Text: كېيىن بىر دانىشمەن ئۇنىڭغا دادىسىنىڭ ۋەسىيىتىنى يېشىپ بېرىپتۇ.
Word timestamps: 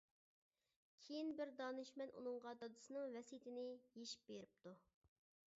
كېيىن 1.03 1.29
بىر 1.41 1.51
دانىشمەن 1.59 2.15
ئۇنىڭغا 2.15 2.55
دادىسىنىڭ 2.63 3.15
ۋەسىيىتىنى 3.19 3.69
يېشىپ 3.69 4.29
بېرىپتۇ. 4.33 4.79